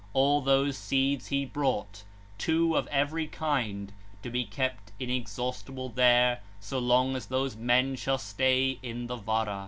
All 0.13 0.41
those 0.41 0.79
seeds 0.79 1.27
he 1.27 1.45
brought, 1.45 2.01
two 2.39 2.75
of 2.75 2.87
every 2.87 3.27
kind, 3.27 3.93
to 4.23 4.31
be 4.31 4.43
kept 4.45 4.91
inexhaustible 4.99 5.89
there, 5.89 6.41
so 6.59 6.79
long 6.79 7.15
as 7.15 7.27
those 7.27 7.55
men 7.55 7.95
shall 7.95 8.17
stay 8.17 8.79
in 8.81 9.05
the 9.05 9.15
Vara. 9.17 9.59